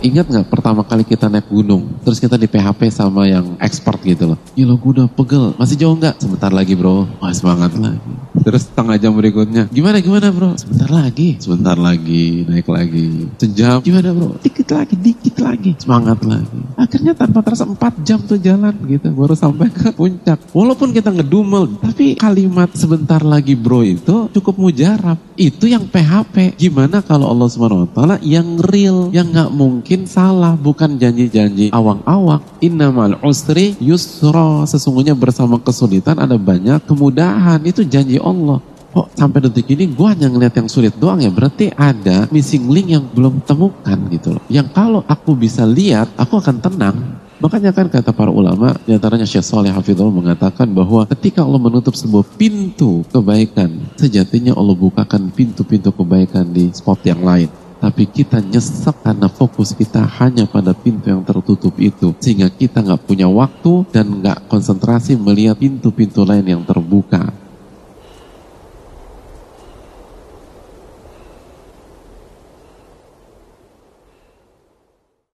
[0.00, 4.32] Ingat nggak pertama kali kita naik gunung, terus kita di PHP sama yang expert gitu
[4.32, 4.38] loh.
[4.56, 6.16] Gila gue udah pegel, masih jauh nggak?
[6.16, 8.00] Sebentar lagi bro, wah semangat lagi.
[8.40, 10.56] Terus setengah jam berikutnya, gimana gimana bro?
[10.56, 13.28] Sebentar lagi, sebentar lagi, naik lagi.
[13.36, 14.40] Sejam, gimana bro?
[14.70, 16.60] Dikit lagi, dikit lagi, semangat lagi.
[16.78, 20.38] Akhirnya tanpa terasa 4 jam tuh jalan gitu, baru sampai ke puncak.
[20.54, 25.18] Walaupun kita ngedumel, tapi kalimat sebentar lagi bro itu cukup mujarab.
[25.34, 26.54] Itu yang PHP.
[26.54, 32.38] Gimana kalau Allah Subhanahu Wa Taala yang real, yang nggak mungkin salah, bukan janji-janji awang-awang.
[32.62, 34.70] Innamal usri yusra.
[34.70, 37.58] Sesungguhnya bersama kesulitan ada banyak kemudahan.
[37.66, 38.62] Itu janji Allah.
[38.90, 42.90] Kok sampai detik ini gue hanya ngeliat yang sulit doang ya berarti ada missing link
[42.90, 44.42] yang belum temukan gitu loh.
[44.50, 46.98] Yang kalau aku bisa lihat, aku akan tenang.
[47.40, 51.96] Makanya kan kata para ulama, di antaranya Syekh Saleh Hafidhullah mengatakan bahwa ketika Allah menutup
[51.96, 57.48] sebuah pintu kebaikan, sejatinya Allah bukakan pintu-pintu kebaikan di spot yang lain.
[57.80, 62.12] Tapi kita nyesek karena fokus kita hanya pada pintu yang tertutup itu.
[62.20, 67.32] Sehingga kita nggak punya waktu dan nggak konsentrasi melihat pintu-pintu lain yang terbuka.